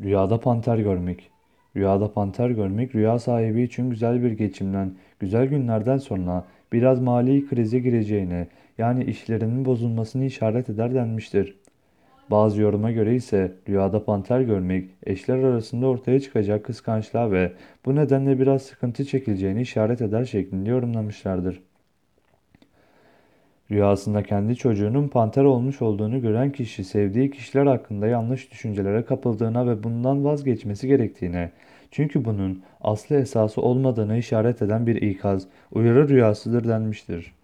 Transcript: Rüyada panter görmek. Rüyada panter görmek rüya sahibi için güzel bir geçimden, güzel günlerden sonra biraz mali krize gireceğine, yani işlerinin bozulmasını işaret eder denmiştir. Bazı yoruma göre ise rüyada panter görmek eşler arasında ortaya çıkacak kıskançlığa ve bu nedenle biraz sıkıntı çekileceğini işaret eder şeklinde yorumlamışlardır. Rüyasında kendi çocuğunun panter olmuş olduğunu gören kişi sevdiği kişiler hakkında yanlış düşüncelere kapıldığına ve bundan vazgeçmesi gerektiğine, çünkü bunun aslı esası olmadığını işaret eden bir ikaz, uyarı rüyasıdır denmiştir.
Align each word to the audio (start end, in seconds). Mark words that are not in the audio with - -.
Rüyada 0.00 0.40
panter 0.40 0.78
görmek. 0.78 1.30
Rüyada 1.76 2.12
panter 2.12 2.50
görmek 2.50 2.94
rüya 2.94 3.18
sahibi 3.18 3.62
için 3.62 3.90
güzel 3.90 4.22
bir 4.22 4.30
geçimden, 4.30 4.94
güzel 5.20 5.46
günlerden 5.46 5.98
sonra 5.98 6.44
biraz 6.72 7.00
mali 7.00 7.48
krize 7.48 7.78
gireceğine, 7.78 8.48
yani 8.78 9.04
işlerinin 9.04 9.64
bozulmasını 9.64 10.24
işaret 10.24 10.70
eder 10.70 10.94
denmiştir. 10.94 11.56
Bazı 12.30 12.60
yoruma 12.62 12.90
göre 12.90 13.14
ise 13.14 13.52
rüyada 13.68 14.04
panter 14.04 14.40
görmek 14.40 14.90
eşler 15.06 15.38
arasında 15.38 15.86
ortaya 15.86 16.20
çıkacak 16.20 16.64
kıskançlığa 16.64 17.30
ve 17.30 17.52
bu 17.84 17.96
nedenle 17.96 18.38
biraz 18.38 18.62
sıkıntı 18.62 19.04
çekileceğini 19.04 19.60
işaret 19.60 20.02
eder 20.02 20.24
şeklinde 20.24 20.70
yorumlamışlardır. 20.70 21.60
Rüyasında 23.70 24.22
kendi 24.22 24.56
çocuğunun 24.56 25.08
panter 25.08 25.44
olmuş 25.44 25.82
olduğunu 25.82 26.20
gören 26.20 26.52
kişi 26.52 26.84
sevdiği 26.84 27.30
kişiler 27.30 27.66
hakkında 27.66 28.06
yanlış 28.06 28.52
düşüncelere 28.52 29.04
kapıldığına 29.04 29.66
ve 29.66 29.82
bundan 29.82 30.24
vazgeçmesi 30.24 30.88
gerektiğine, 30.88 31.52
çünkü 31.90 32.24
bunun 32.24 32.62
aslı 32.80 33.16
esası 33.16 33.60
olmadığını 33.60 34.18
işaret 34.18 34.62
eden 34.62 34.86
bir 34.86 35.02
ikaz, 35.02 35.46
uyarı 35.72 36.08
rüyasıdır 36.08 36.68
denmiştir. 36.68 37.37